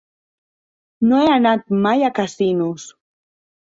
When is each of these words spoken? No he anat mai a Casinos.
No 1.11 1.21
he 1.25 1.29
anat 1.35 1.69
mai 1.87 2.05
a 2.11 2.15
Casinos. 2.19 2.93